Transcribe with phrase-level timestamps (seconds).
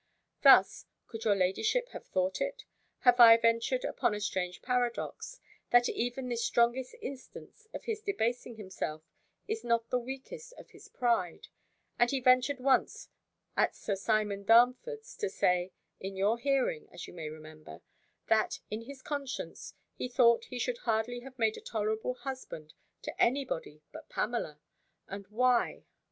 [0.41, 2.65] Thus (could your ladyship have thought it?)
[3.01, 5.39] have I ventured upon a strange paradox,
[5.69, 9.03] that even this strongest instance of his debasing himself,
[9.47, 11.49] is not the weakest of his pride:
[11.99, 13.09] and he ventured once
[13.55, 17.81] at Sir Simon Darnford's to say, in your hearing, as you may remember,
[18.25, 22.73] that, in his conscience, he thought he should hardly have made a tolerable husband
[23.03, 24.59] to any body but Pamela:
[25.07, 25.83] and why?